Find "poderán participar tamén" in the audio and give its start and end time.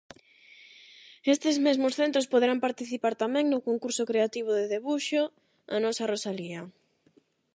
2.33-3.45